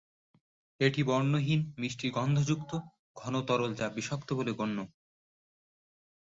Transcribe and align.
এটি 0.79 1.01
বর্ণহীন, 1.03 1.61
মিষ্টি 1.77 2.07
গন্ধযুক্ত, 2.11 2.71
ঘন 3.15 3.33
তরল 3.47 3.71
যা 3.75 3.87
বিষাক্ত 3.89 4.29
বলে 4.33 4.51
গণ্য। 4.53 4.77